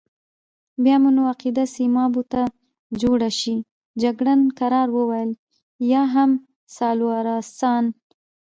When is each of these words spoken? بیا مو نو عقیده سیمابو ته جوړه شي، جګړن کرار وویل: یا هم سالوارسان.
بیا 0.83 0.95
مو 1.01 1.09
نو 1.15 1.21
عقیده 1.33 1.65
سیمابو 1.75 2.21
ته 2.31 2.41
جوړه 3.01 3.29
شي، 3.39 3.55
جګړن 4.01 4.39
کرار 4.59 4.87
وویل: 4.97 5.29
یا 5.91 6.01
هم 6.13 6.31
سالوارسان. 6.75 7.85